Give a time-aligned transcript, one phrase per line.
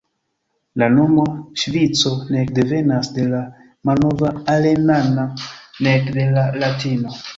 [0.81, 1.25] La nomo
[1.63, 3.41] Ŝvico nek devenas de la
[3.91, 5.27] malnova alemana,
[5.89, 7.19] nek de la latino.